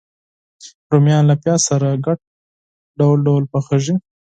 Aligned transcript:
رومیان 0.91 1.23
له 1.29 1.35
پیاز 1.41 1.61
سره 1.69 1.87
ګډ 2.05 2.19
ډول 2.99 3.17
ډول 3.27 3.43
پخېږي 3.51 3.95